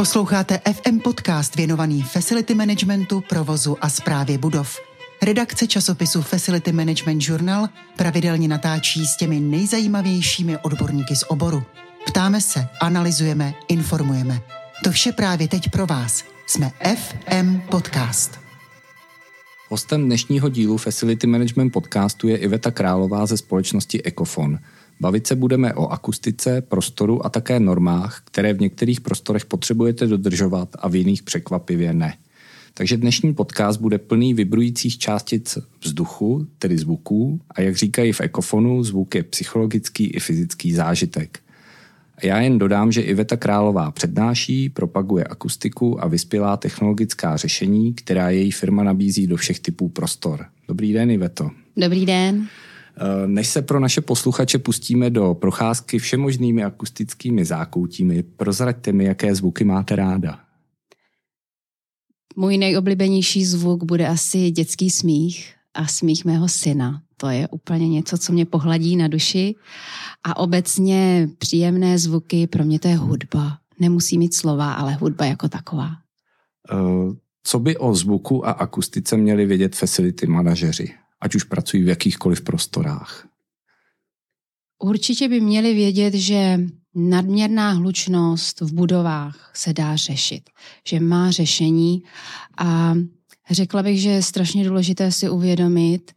[0.00, 4.78] Posloucháte FM podcast věnovaný facility managementu, provozu a správě budov.
[5.22, 11.62] Redakce časopisu Facility Management Journal pravidelně natáčí s těmi nejzajímavějšími odborníky z oboru.
[12.06, 14.40] Ptáme se, analyzujeme, informujeme.
[14.84, 16.24] To vše právě teď pro vás.
[16.46, 18.40] Jsme FM Podcast.
[19.68, 24.58] Hostem dnešního dílu Facility Management podcastu je Iveta Králová ze společnosti Ecofon–
[25.00, 30.68] Bavit se budeme o akustice, prostoru a také normách, které v některých prostorech potřebujete dodržovat
[30.78, 32.14] a v jiných překvapivě ne.
[32.74, 38.84] Takže dnešní podcast bude plný vibrujících částic vzduchu, tedy zvuků, a jak říkají v ekofonu,
[38.84, 41.38] zvuk je psychologický i fyzický zážitek.
[42.22, 48.50] Já jen dodám, že Iveta Králová přednáší, propaguje akustiku a vyspělá technologická řešení, která její
[48.50, 50.46] firma nabízí do všech typů prostor.
[50.68, 51.50] Dobrý den, Iveto.
[51.76, 52.48] Dobrý den.
[52.96, 59.34] Eh, než se pro naše posluchače pustíme do procházky všemožnými akustickými zákoutími, prozraďte mi, jaké
[59.34, 60.40] zvuky máte ráda.
[62.36, 67.02] Můj nejoblíbenější zvuk bude asi dětský smích a smích mého syna.
[67.16, 69.54] To je úplně něco, co mě pohladí na duši.
[70.24, 73.58] A obecně příjemné zvuky, pro mě to je hudba.
[73.80, 75.90] Nemusí mít slova, ale hudba jako taková.
[76.72, 80.94] Eh, co by o zvuku a akustice měli vědět facility manažeři?
[81.20, 83.28] Ať už pracují v jakýchkoliv prostorách?
[84.78, 86.60] Určitě by měli vědět, že
[86.94, 90.50] nadměrná hlučnost v budovách se dá řešit,
[90.88, 92.02] že má řešení
[92.58, 92.94] a
[93.50, 96.12] řekla bych, že je strašně důležité si uvědomit,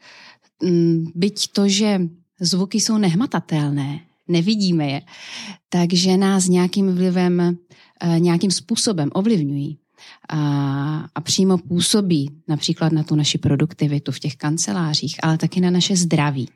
[0.64, 2.02] mm, byť to, že
[2.40, 5.02] zvuky jsou nehmatatelné, nevidíme je,
[5.70, 7.58] takže nás nějakým vlivem,
[8.02, 9.78] eh, nějakým způsobem ovlivňují
[10.30, 15.70] a, a přímo působí například na tu naši produktivitu v těch kancelářích, ale taky na
[15.70, 16.50] naše zdraví.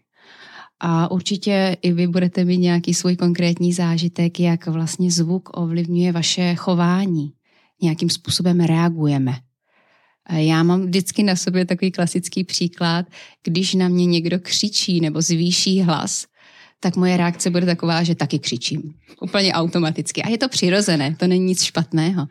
[0.79, 6.55] A určitě i vy budete mít nějaký svůj konkrétní zážitek, jak vlastně zvuk ovlivňuje vaše
[6.55, 7.31] chování.
[7.81, 9.35] Nějakým způsobem reagujeme.
[10.29, 13.05] Já mám vždycky na sobě takový klasický příklad,
[13.43, 16.25] když na mě někdo křičí nebo zvýší hlas,
[16.79, 18.93] tak moje reakce bude taková, že taky křičím.
[19.21, 20.23] Úplně automaticky.
[20.23, 22.27] A je to přirozené, to není nic špatného.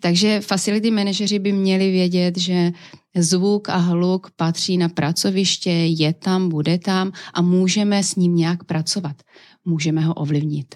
[0.00, 2.70] Takže facility manažeři by měli vědět, že
[3.16, 8.64] zvuk a hluk patří na pracoviště, je tam, bude tam a můžeme s ním nějak
[8.64, 9.16] pracovat.
[9.64, 10.74] Můžeme ho ovlivnit.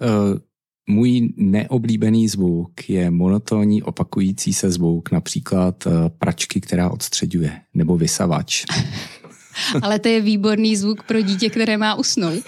[0.00, 0.38] Uh...
[0.90, 8.64] Můj neoblíbený zvuk je monotónní opakující se zvuk, například eh, pračky, která odstředuje, nebo vysavač.
[9.82, 12.44] Ale to je výborný zvuk pro dítě, které má usnout.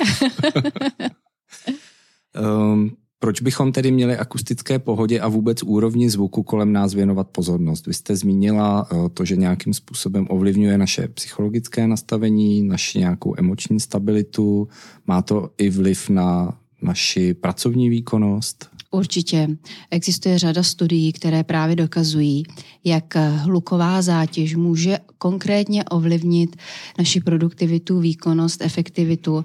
[2.72, 7.86] um, proč bychom tedy měli akustické pohodě a vůbec úrovni zvuku kolem nás věnovat pozornost?
[7.86, 13.80] Vy jste zmínila uh, to, že nějakým způsobem ovlivňuje naše psychologické nastavení, naši nějakou emoční
[13.80, 14.68] stabilitu.
[15.06, 18.71] Má to i vliv na naši pracovní výkonnost?
[18.94, 19.48] Určitě.
[19.90, 22.44] Existuje řada studií, které právě dokazují,
[22.84, 26.56] jak hluková zátěž může konkrétně ovlivnit
[26.98, 29.44] naši produktivitu, výkonnost, efektivitu.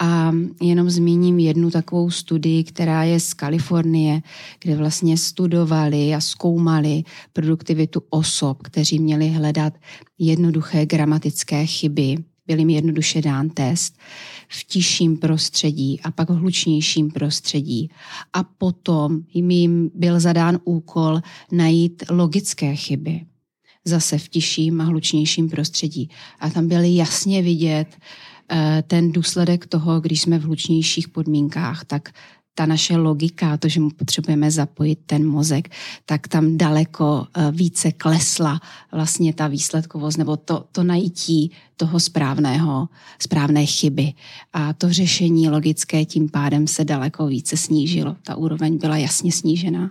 [0.00, 4.22] A jenom zmíním jednu takovou studii, která je z Kalifornie,
[4.60, 9.72] kde vlastně studovali a zkoumali produktivitu osob, kteří měli hledat
[10.18, 13.98] jednoduché gramatické chyby byl jim jednoduše dán test
[14.48, 17.90] v tišším prostředí a pak v hlučnějším prostředí.
[18.32, 21.20] A potom jim byl zadán úkol
[21.52, 23.20] najít logické chyby
[23.86, 26.10] zase v tišším a hlučnějším prostředí.
[26.40, 27.96] A tam byly jasně vidět
[28.50, 32.08] eh, ten důsledek toho, když jsme v hlučnějších podmínkách, tak
[32.58, 35.68] ta naše logika, to, že mu potřebujeme zapojit ten mozek,
[36.06, 38.60] tak tam daleko eh, více klesla
[38.92, 44.12] vlastně ta výsledkovost nebo to, to najítí toho správného, správné chyby.
[44.52, 48.16] A to řešení logické tím pádem se daleko více snížilo.
[48.22, 49.90] Ta úroveň byla jasně snížená.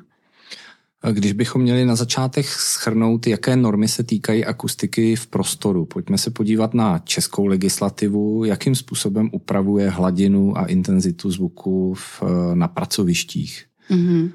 [1.11, 6.31] Když bychom měli na začátek schrnout, jaké normy se týkají akustiky v prostoru, pojďme se
[6.31, 12.23] podívat na českou legislativu, jakým způsobem upravuje hladinu a intenzitu zvuku v,
[12.53, 13.65] na pracovištích.
[13.91, 14.31] Mm-hmm.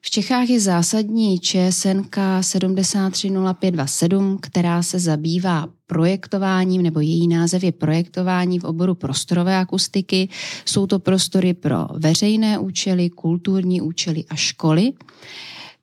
[0.00, 8.58] V Čechách je zásadní ČSNK 730527, která se zabývá projektováním, nebo její název je projektování
[8.58, 10.28] v oboru prostorové akustiky.
[10.64, 14.92] Jsou to prostory pro veřejné účely, kulturní účely a školy.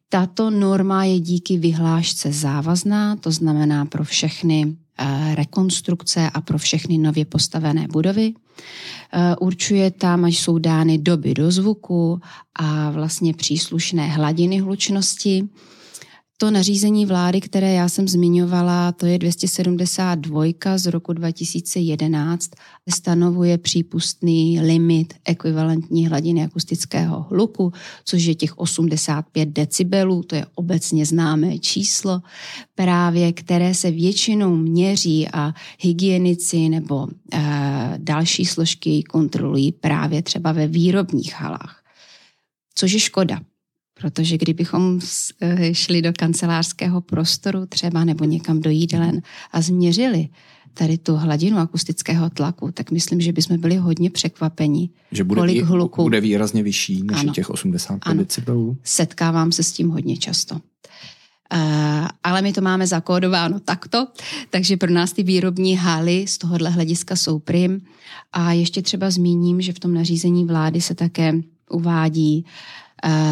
[0.10, 6.98] Tato norma je díky vyhlášce závazná, to znamená pro všechny eh, rekonstrukce a pro všechny
[6.98, 8.34] nově postavené budovy.
[9.14, 12.22] Eh, určuje tam, až jsou dány doby do zvuku
[12.56, 15.50] a vlastně příslušné hladiny hlučnosti.
[16.38, 20.44] To nařízení vlády, které já jsem zmiňovala, to je 272
[20.78, 22.50] z roku 2011,
[22.90, 27.74] stanovuje přípustný limit ekvivalentní hladiny akustického hluku,
[28.06, 32.22] což je těch 85 decibelů, to je obecně známé číslo,
[32.76, 40.68] právě které se většinou měří a hygienici nebo e, další složky kontrolují právě třeba ve
[40.68, 41.84] výrobních halách.
[42.76, 43.40] Což je škoda,
[44.00, 45.00] Protože kdybychom
[45.42, 49.22] eh, šli do kancelářského prostoru třeba nebo někam do jídelen
[49.52, 50.30] a změřili
[50.76, 54.90] tady tu hladinu akustického tlaku, tak myslím, že bychom byli hodně překvapeni.
[55.12, 56.04] Že bude, kolik hluku.
[56.04, 57.34] bude výrazně vyšší než ano.
[57.34, 58.78] těch 85 decibelů.
[58.84, 60.56] Setkávám se s tím hodně často.
[61.54, 64.08] Uh, ale my to máme zakódováno takto,
[64.50, 67.82] takže pro nás ty výrobní haly z tohohle hlediska jsou prim.
[68.34, 71.34] A ještě třeba zmíním, že v tom nařízení vlády se také
[71.70, 72.46] uvádí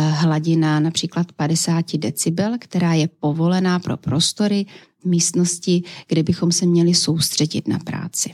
[0.09, 4.65] hladina například 50 decibel, která je povolená pro prostory
[5.05, 8.31] místnosti, kde bychom se měli soustředit na práci.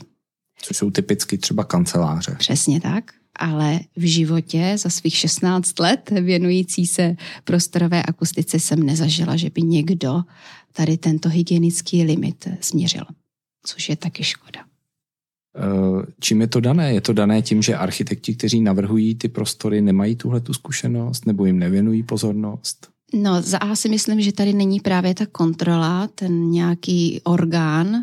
[0.62, 2.36] Což jsou typicky třeba kanceláře.
[2.38, 9.36] Přesně tak, ale v životě za svých 16 let věnující se prostorové akustice jsem nezažila,
[9.36, 10.22] že by někdo
[10.72, 13.04] tady tento hygienický limit změřil,
[13.66, 14.69] což je taky škoda.
[15.56, 16.94] Eh, čím je to dané?
[16.94, 21.44] Je to dané tím, že architekti, kteří navrhují ty prostory, nemají tuhle tu zkušenost nebo
[21.44, 22.88] jim nevěnují pozornost?
[23.14, 27.96] No, za A si myslím, že tady není právě ta kontrola, ten nějaký orgán.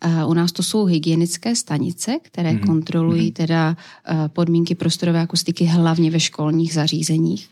[0.00, 2.66] Eh, u nás to jsou hygienické stanice, které mm-hmm.
[2.66, 3.36] kontrolují mm-hmm.
[3.36, 7.48] teda eh, podmínky prostorové akustiky hlavně ve školních zařízeních.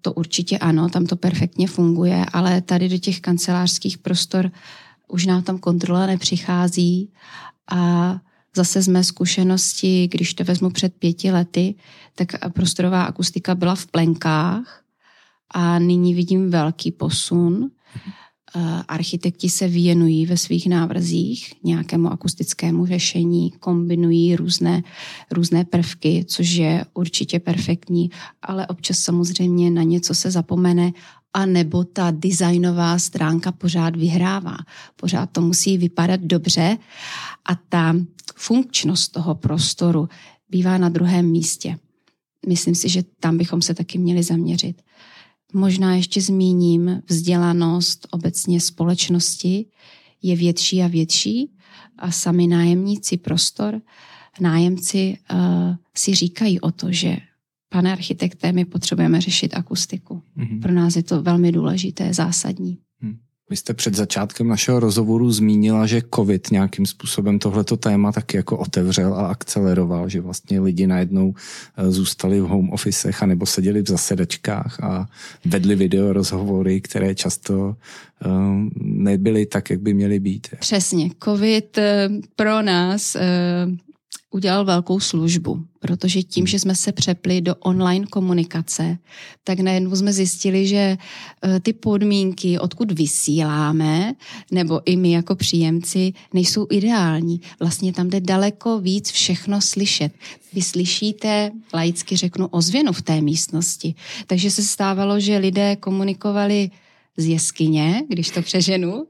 [0.00, 4.50] To určitě ano, tam to perfektně funguje, ale tady do těch kancelářských prostor
[5.08, 7.12] už nám tam kontrola nepřichází
[7.70, 8.14] a
[8.56, 11.74] zase z mé zkušenosti, když to vezmu před pěti lety,
[12.14, 14.82] tak prostorová akustika byla v plenkách
[15.50, 17.70] a nyní vidím velký posun.
[18.88, 24.82] Architekti se věnují ve svých návrzích nějakému akustickému řešení, kombinují různé,
[25.30, 28.10] různé prvky, což je určitě perfektní,
[28.42, 30.92] ale občas samozřejmě na něco se zapomene
[31.34, 34.56] a nebo ta designová stránka pořád vyhrává.
[34.96, 36.78] Pořád to musí vypadat dobře
[37.44, 37.96] a ta
[38.34, 40.08] funkčnost toho prostoru
[40.48, 41.78] bývá na druhém místě.
[42.46, 44.82] Myslím si, že tam bychom se taky měli zaměřit.
[45.52, 49.66] Možná ještě zmíním, vzdělanost obecně společnosti
[50.22, 51.50] je větší a větší
[51.98, 53.80] a sami nájemníci prostor,
[54.40, 55.38] nájemci uh,
[55.96, 57.16] si říkají o to, že
[57.74, 60.22] pane architekte, my potřebujeme řešit akustiku.
[60.38, 60.60] Mm-hmm.
[60.62, 62.78] Pro nás je to velmi důležité, zásadní.
[63.00, 63.16] Mm.
[63.50, 68.58] Vy jste před začátkem našeho rozhovoru zmínila, že COVID nějakým způsobem tohleto téma taky jako
[68.58, 71.34] otevřel a akceleroval, že vlastně lidi najednou
[71.76, 75.08] eh, zůstali v home officech anebo seděli v zasedačkách a
[75.44, 77.76] vedli video rozhovory, které často
[78.26, 80.46] um, nebyly tak, jak by měly být.
[80.60, 81.10] Přesně.
[81.24, 81.78] COVID
[82.36, 83.16] pro nás
[84.34, 88.98] udělal velkou službu, protože tím, že jsme se přepli do online komunikace,
[89.44, 90.96] tak najednou jsme zjistili, že e,
[91.60, 94.14] ty podmínky, odkud vysíláme,
[94.50, 97.40] nebo i my jako příjemci, nejsou ideální.
[97.60, 100.12] Vlastně tam jde daleko víc všechno slyšet.
[100.52, 103.94] Vy slyšíte, laicky řeknu, ozvěnu v té místnosti.
[104.26, 106.70] Takže se stávalo, že lidé komunikovali
[107.16, 109.06] z jeskyně, když to přeženu.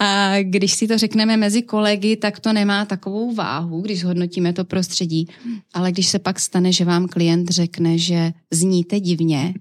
[0.00, 4.64] A když si to řekneme mezi kolegy, tak to nemá takovou váhu, když hodnotíme to
[4.64, 5.28] prostředí.
[5.74, 9.54] Ale když se pak stane, že vám klient řekne, že zníte divně,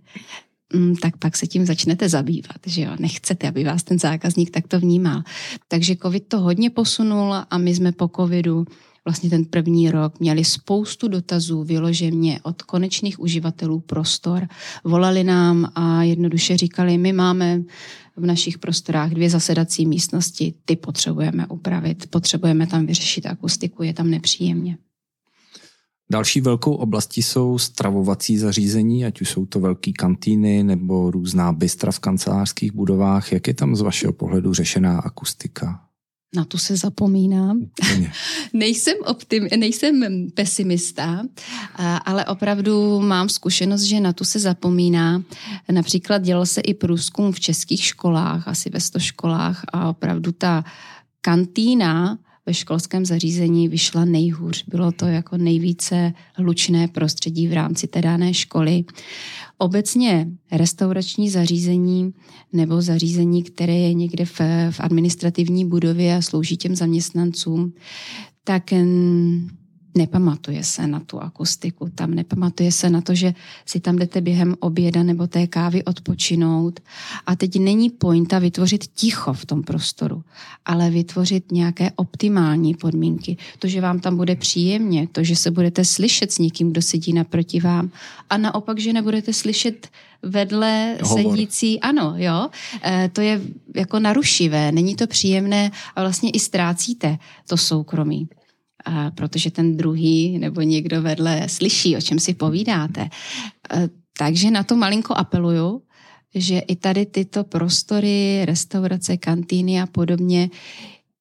[0.74, 2.92] mm, tak pak se tím začnete zabývat, že jo.
[3.00, 5.22] Nechcete, aby vás ten zákazník takto vnímal.
[5.68, 8.66] Takže covid to hodně posunul a my jsme po covidu
[9.08, 14.48] vlastně ten první rok měli spoustu dotazů vyloženě od konečných uživatelů prostor.
[14.84, 17.64] Volali nám a jednoduše říkali, my máme
[18.18, 24.10] v našich prostorách dvě zasedací místnosti, ty potřebujeme upravit, potřebujeme tam vyřešit akustiku, je tam
[24.10, 24.78] nepříjemně.
[26.12, 31.92] Další velkou oblastí jsou stravovací zařízení, ať už jsou to velké kantýny nebo různá bystra
[31.92, 33.32] v kancelářských budovách.
[33.32, 35.87] Jak je tam z vašeho pohledu řešená akustika?
[36.36, 37.60] Na tu se zapomínám.
[38.54, 41.24] nejsem, optim, nejsem pesimista,
[42.06, 45.24] ale opravdu mám zkušenost, že na tu se zapomíná.
[45.72, 50.64] Například dělal se i průzkum v českých školách, asi ve 100 školách a opravdu ta
[51.22, 52.18] kantýna
[52.48, 54.64] ve školském zařízení vyšla nejhůř.
[54.68, 58.84] Bylo to jako nejvíce hlučné prostředí v rámci té dané školy.
[59.58, 62.14] Obecně restaurační zařízení
[62.54, 67.74] nebo zařízení, které je někde v, v administrativní budově a slouží těm zaměstnancům,
[68.44, 68.64] tak
[69.98, 73.34] nepamatuje se na tu akustiku, tam nepamatuje se na to, že
[73.66, 76.80] si tam jdete během oběda nebo té kávy odpočinout.
[77.26, 80.24] A teď není pointa vytvořit ticho v tom prostoru,
[80.66, 83.38] ale vytvořit nějaké optimální podmínky.
[83.60, 87.14] To, že vám tam bude příjemně, to, že se budete slyšet s někým, kdo sedí
[87.14, 87.92] naproti vám
[88.30, 89.88] a naopak, že nebudete slyšet
[90.22, 91.22] vedle Hovor.
[91.22, 92.50] sedící, ano, jo,
[92.86, 93.42] e, to je
[93.76, 98.28] jako narušivé, není to příjemné a vlastně i ztrácíte to soukromí
[99.16, 103.02] protože ten druhý nebo někdo vedle slyší, o čem si povídáte.
[103.02, 103.10] E,
[104.18, 105.82] takže na to malinko apeluju,
[106.36, 110.50] že i tady tyto prostory, restaurace, kantýny a podobně,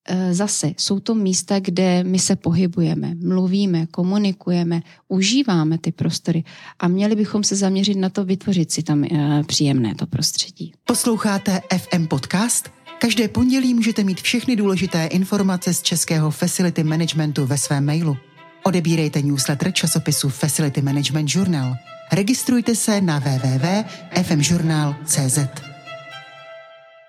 [0.08, 6.44] e, zase jsou to místa, kde my se pohybujeme, mluvíme, komunikujeme, užíváme ty prostory
[6.78, 10.72] a měli bychom se zaměřit na to, vytvořit si tam e, příjemné to prostředí.
[10.84, 12.85] Posloucháte FM Podcast?
[12.98, 18.16] Každé pondělí můžete mít všechny důležité informace z českého facility managementu ve svém mailu.
[18.64, 21.74] Odebírejte newsletter časopisu Facility Management Journal.
[22.12, 25.38] Registrujte se na www.fmjournal.cz.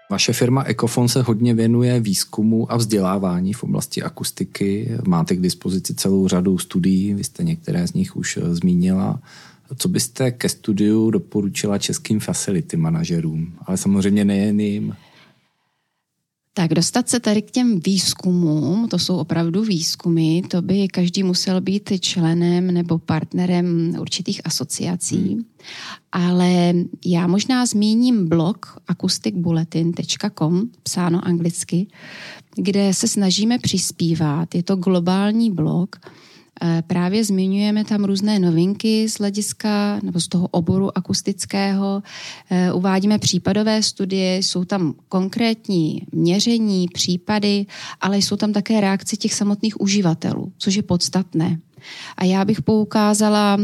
[0.09, 4.91] Vaše firma Ecofon se hodně věnuje výzkumu a vzdělávání v oblasti akustiky.
[5.07, 9.19] Máte k dispozici celou řadu studií, vy jste některé z nich už eh, zmínila.
[9.77, 14.95] Co byste ke studiu doporučila českým facility manažerům, ale samozřejmě nejen jim?
[16.57, 21.61] Tak dostat se tady k těm výzkumům, to jsou opravdu výzkumy, to by každý musel
[21.61, 25.33] být členem nebo partnerem určitých asociací.
[25.33, 25.43] Hmm.
[26.11, 26.73] Ale
[27.05, 31.87] já možná zmíním blog acousticbulletin.com, psáno anglicky,
[32.55, 34.55] kde se snažíme přispívat.
[34.55, 35.95] Je to globální blog,
[36.87, 42.03] právě zmiňujeme tam různé novinky z hlediska nebo z toho oboru akustického.
[42.49, 47.65] Eh, uvádíme případové studie, jsou tam konkrétní měření, případy,
[48.01, 51.59] ale jsou tam také reakce těch samotných uživatelů, což je podstatné.
[52.17, 53.57] A já bych poukázala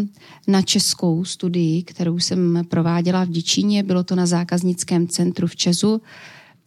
[0.47, 6.01] na českou studii, kterou jsem prováděla v Děčíně, bylo to na zákaznickém centru v Česu,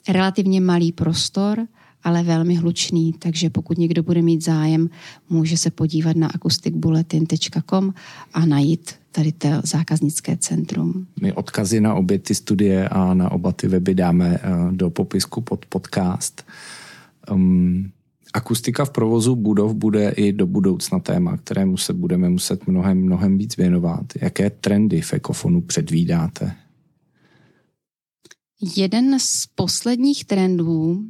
[0.09, 1.67] relativně malý prostor,
[2.07, 4.91] ale velmi hlučný, takže pokud někdo bude mít zájem,
[5.31, 7.95] může se podívat na acousticbulletin.com
[8.35, 11.07] a najít tady to zákaznické centrum.
[11.21, 15.41] My odkazy na obě ty studie a na oba ty weby dáme eh, do popisku
[15.41, 16.45] pod podcast.
[17.31, 17.91] Um,
[18.33, 23.39] akustika v provozu budov bude i do budoucna téma, kterému se budeme muset mnohem, mnohem
[23.39, 24.05] víc věnovat.
[24.21, 26.55] Jaké trendy v ekofonu předvídáte?
[28.77, 31.05] Jeden z posledních trendů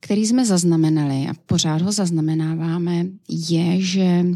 [0.00, 4.26] který jsme zaznamenali a pořád ho zaznamenáváme, je, že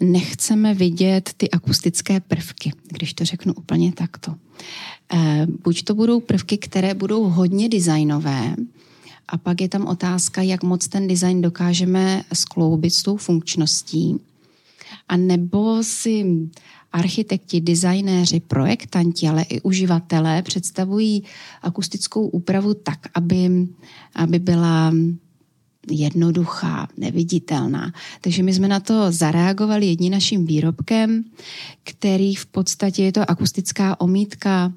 [0.00, 4.34] nechceme vidět ty akustické prvky, když to řeknu úplně takto.
[5.14, 8.54] Eh, buď to budou prvky, které budou hodně designové,
[9.28, 14.20] a pak je tam otázka, jak moc ten design dokážeme skloubit s tou funkčností.
[15.08, 16.26] A nebo si
[16.92, 21.24] architekti, designéři, projektanti, ale i uživatelé představují
[21.62, 23.66] akustickou úpravu tak, aby,
[24.14, 24.92] aby byla
[25.90, 27.92] jednoduchá, neviditelná.
[28.20, 31.24] Takže my jsme na to zareagovali jedním naším výrobkem,
[31.84, 34.72] který v podstatě je to akustická omítka,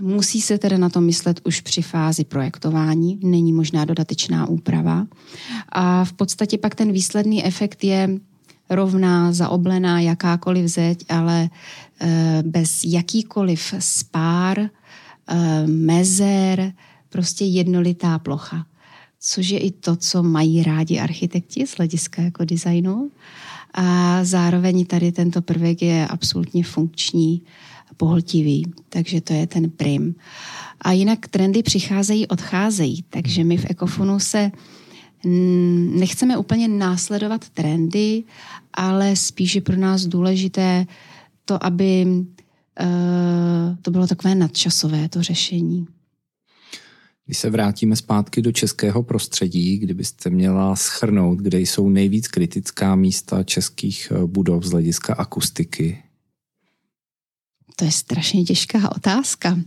[0.00, 5.06] Musí se teda na to myslet už při fázi projektování, není možná dodatečná úprava.
[5.68, 8.18] A v podstatě pak ten výsledný efekt je
[8.70, 11.50] rovná, zaoblená, jakákoliv zeď, ale
[12.00, 14.68] e, bez jakýkoliv spár, e,
[15.66, 16.72] mezer,
[17.08, 18.66] prostě jednolitá plocha.
[19.20, 23.10] Což je i to, co mají rádi architekti z hlediska jako designu.
[23.74, 27.42] A zároveň tady tento prvek je absolutně funkční,
[27.96, 30.14] pohltivý, takže to je ten prim.
[30.80, 34.50] A jinak trendy přicházejí, odcházejí, takže my v Ekofonu se
[35.24, 38.24] nechceme úplně následovat trendy,
[38.74, 40.86] ale spíš je pro nás důležité
[41.44, 45.86] to, aby uh, to bylo takové nadčasové, to řešení.
[47.28, 53.42] Když se vrátíme zpátky do českého prostředí, kdybyste měla schrnout, kde jsou nejvíc kritická místa
[53.42, 56.02] českých eh, budov z hlediska akustiky?
[57.76, 59.58] To je strašně těžká otázka.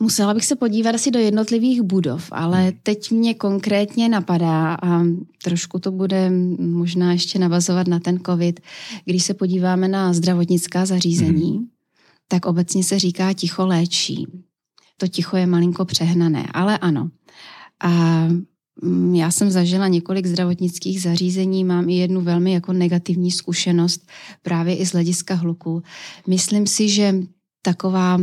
[0.00, 2.72] Musela bych se podívat asi do jednotlivých budov, ale hmm.
[2.82, 5.02] teď mě konkrétně napadá a
[5.42, 8.60] trošku to bude možná ještě navazovat na ten covid,
[9.04, 11.66] když se podíváme na zdravotnická zařízení, hmm.
[12.28, 14.26] tak obecně se říká ticho léčí.
[14.96, 17.10] To ticho je malinko přehnané, ale ano.
[17.80, 18.24] A
[18.82, 24.06] mm, já jsem zažila několik zdravotnických zařízení, mám i jednu velmi jako negativní zkušenost
[24.42, 25.82] právě i z hlediska hluku.
[26.26, 27.14] Myslím si, že
[27.68, 28.18] taková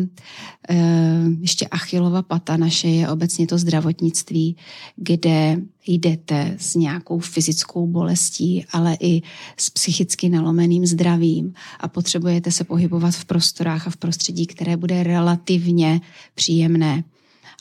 [0.69, 4.55] eh, ještě achilova pata naše je obecně to zdravotnictví,
[4.95, 9.21] kde jdete s nějakou fyzickou bolestí, ale i
[9.57, 15.03] s psychicky nalomeným zdravím a potřebujete se pohybovat v prostorách a v prostředí, které bude
[15.03, 16.01] relativně
[16.35, 17.03] příjemné.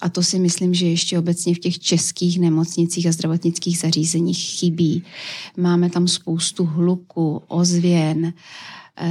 [0.02, 5.02] A to si myslím, že ještě obecně v těch českých nemocnicích a zdravotnických zařízeních chybí.
[5.56, 8.32] Máme tam spoustu hluku, ozvěn, eh,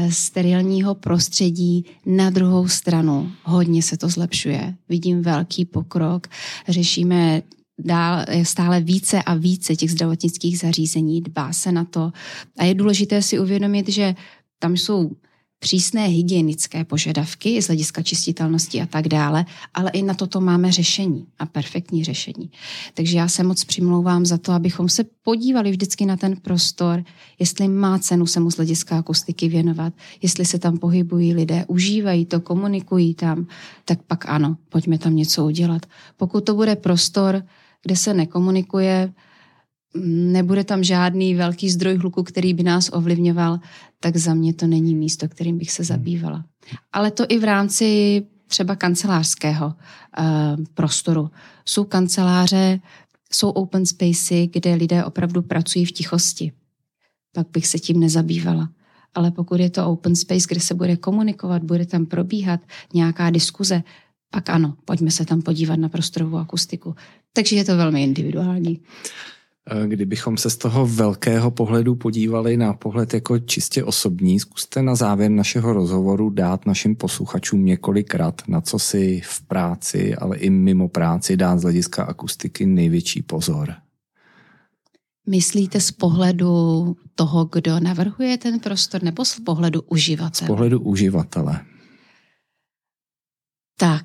[0.10, 1.86] sterilního prostředí.
[2.06, 4.75] Na druhou stranu hodně se to zlepšuje.
[4.90, 6.28] Vidím velký pokrok.
[6.68, 7.42] Řešíme
[7.80, 12.12] dál, stále více a více těch zdravotnických zařízení, dbá se na to.
[12.58, 14.16] A je důležité si uvědomit, že
[14.60, 15.12] tam jsou
[15.63, 21.25] přísné hygienické požadavky z hlediska čistitelnosti a tak dále, ale i na toto máme řešení
[21.39, 22.51] a perfektní řešení.
[22.93, 27.03] Takže já se moc přimlouvám za to, abychom se podívali vždycky na ten prostor,
[27.39, 32.25] jestli má cenu se mu z hlediska akustiky věnovat, jestli se tam pohybují lidé, užívají
[32.25, 33.48] to, komunikují tam,
[33.86, 35.86] tak pak ano, pojďme tam něco udělat.
[36.17, 37.43] Pokud to bude prostor,
[37.84, 39.13] kde se nekomunikuje,
[40.06, 43.60] nebude tam žádný velký zdroj hluku, který by nás ovlivňoval,
[44.00, 45.88] tak za mě to není místo, kterým bych se hmm.
[45.88, 46.46] zabývala.
[46.92, 49.74] Ale to i v rámci třeba kancelářského uh,
[50.74, 51.30] prostoru.
[51.66, 52.80] Jsou kanceláře,
[53.32, 56.52] jsou open spacey, kde lidé opravdu pracují v tichosti.
[57.34, 58.70] Pak bych se tím nezabývala.
[59.16, 62.60] Ale pokud je to open space, kde se bude komunikovat, bude tam probíhat
[62.94, 63.84] nějaká diskuze,
[64.30, 66.96] pak ano, pojďme se tam podívat na prostorovou akustiku.
[67.34, 68.80] Takže je to velmi individuální.
[69.72, 74.96] Eh, kdybychom se z toho velkého pohledu podívali na pohled jako čistě osobní, zkuste na
[74.96, 80.50] závěr našeho rozhovoru dát našim posluchačům několik rad, na co si v práci, ale i
[80.50, 83.74] mimo práci dát z hlediska akustiky největší pozor.
[85.29, 90.48] Myslíte z pohledu toho, kdo navrhuje ten prostor, nebo z pohledu uživatele?
[90.48, 91.62] Z pohledu uživatele.
[93.79, 94.03] Tak,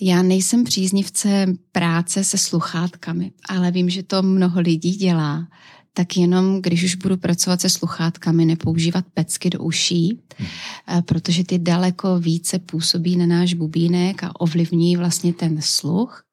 [0.00, 5.48] já nejsem příznivce práce se sluchátkami, ale vím, že to mnoho lidí dělá.
[5.92, 10.48] Tak jenom, když už budu pracovat se sluchátkami, nepoužívat pecky do uší, hmm.
[10.88, 16.24] Eh, protože ty daleko více působí na náš bubínek a ovlivní vlastně ten sluch.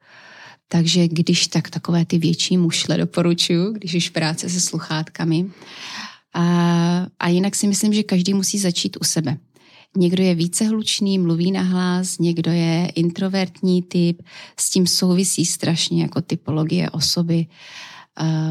[0.67, 5.45] Takže když tak takové ty větší mušle doporučuji, když už práce se sluchátkami.
[6.33, 9.37] A, a jinak si myslím, že každý musí začít u sebe.
[9.97, 14.21] Někdo je více hlučný, mluví na hlas, někdo je introvertní typ,
[14.59, 17.45] s tím souvisí strašně jako typologie osoby.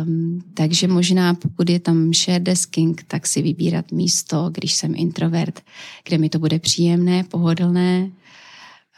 [0.04, 5.60] Um, takže možná pokud je tam share desking, tak si vybírat místo, když jsem introvert,
[6.04, 8.10] kde mi to bude příjemné, pohodlné.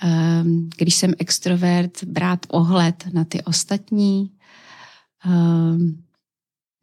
[0.05, 4.31] Um, když jsem extrovert, brát ohled na ty ostatní.
[5.27, 6.06] Um,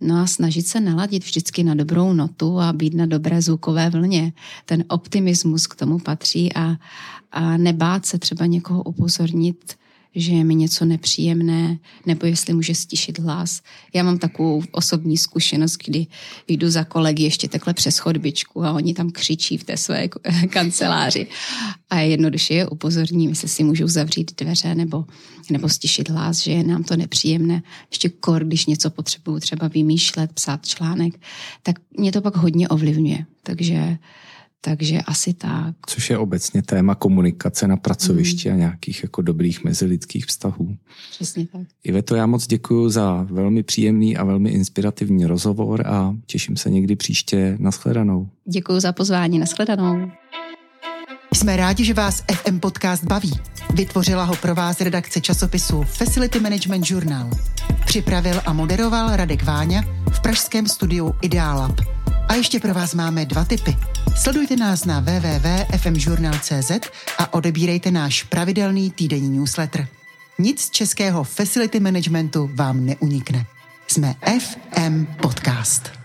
[0.03, 4.33] No a snažit se naladit vždycky na dobrou notu a být na dobré zvukové vlně.
[4.65, 6.75] Ten optimismus k tomu patří a,
[7.31, 9.75] a nebát se třeba někoho upozornit,
[10.15, 13.61] že je mi něco nepříjemné, nebo jestli může stišit hlas.
[13.93, 16.07] Já mám takovou osobní zkušenost, kdy
[16.47, 20.07] jdu za kolegy ještě takhle přes chodbičku a oni tam křičí v té své
[20.49, 21.27] kanceláři.
[21.89, 25.05] A jednoduše je upozorním, jestli si můžou zavřít dveře nebo,
[25.49, 27.63] nebo stišit hlas, že je nám to nepříjemné.
[27.91, 31.13] Ještě kor, když něco potřebuju třeba vymýšlet, psát článek,
[31.63, 33.25] tak mě to pak hodně ovlivňuje.
[33.43, 33.97] Takže
[34.65, 35.75] takže asi tak.
[35.85, 38.55] Což je obecně téma komunikace na pracovišti mm.
[38.55, 40.77] a nějakých jako dobrých mezilidských vztahů.
[41.11, 41.61] Přesně tak.
[41.83, 46.95] Iveto, já moc děkuji za velmi příjemný a velmi inspirativní rozhovor a těším se někdy
[46.95, 47.57] příště.
[47.59, 48.29] Naschledanou.
[48.45, 49.39] Děkuji za pozvání.
[49.39, 50.11] Naschledanou.
[51.33, 53.31] Jsme rádi, že vás FM Podcast baví.
[53.73, 57.29] Vytvořila ho pro vás redakce časopisu Facility Management Journal.
[57.85, 62.02] Připravil a moderoval Radek Váňa v pražském studiu Idealab.
[62.27, 63.77] A ještě pro vás máme dva tipy.
[64.15, 66.71] Sledujte nás na www.fmjournal.cz
[67.17, 69.87] a odebírejte náš pravidelný týdenní newsletter.
[70.39, 73.45] Nic z českého facility managementu vám neunikne.
[73.87, 76.02] Jsme FM Podcast.